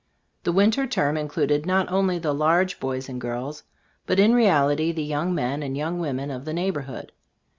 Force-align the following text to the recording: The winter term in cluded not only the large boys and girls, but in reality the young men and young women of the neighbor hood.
The 0.45 0.51
winter 0.51 0.87
term 0.87 1.15
in 1.15 1.27
cluded 1.27 1.67
not 1.67 1.91
only 1.91 2.17
the 2.17 2.33
large 2.33 2.79
boys 2.79 3.07
and 3.07 3.21
girls, 3.21 3.65
but 4.07 4.17
in 4.19 4.33
reality 4.33 4.91
the 4.91 5.03
young 5.03 5.35
men 5.35 5.61
and 5.61 5.77
young 5.77 5.99
women 5.99 6.31
of 6.31 6.43
the 6.43 6.53
neighbor 6.53 6.81
hood. 6.89 7.11